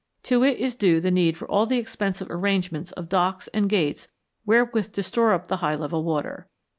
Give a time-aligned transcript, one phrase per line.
[0.23, 4.07] To it is due the need for all the expensive arrangements of docks and gates
[4.47, 6.47] wherewith to store up the high level water.